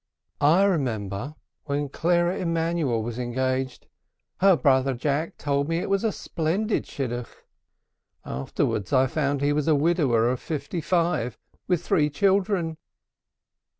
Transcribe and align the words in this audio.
I 0.39 0.63
remember 0.63 1.35
when 1.65 1.87
Clara 1.87 2.37
Emanuel 2.39 3.03
was 3.03 3.19
engaged, 3.19 3.85
her 4.37 4.55
brother 4.55 4.95
Jack 4.95 5.37
told 5.37 5.69
me 5.69 5.77
it 5.77 5.91
was 5.91 6.03
a 6.03 6.11
splendid 6.11 6.87
Shidduch. 6.87 7.29
Afterwards 8.25 8.91
I 8.91 9.05
found 9.05 9.41
he 9.41 9.53
was 9.53 9.67
a 9.67 9.75
widower 9.75 10.27
of 10.31 10.39
fifty 10.39 10.81
five 10.81 11.37
with 11.67 11.85
three 11.85 12.09
children." 12.09 12.77